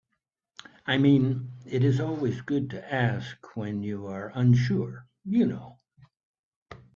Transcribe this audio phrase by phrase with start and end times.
[0.87, 5.77] I mean, it is always good to ask when you are unsure, you know?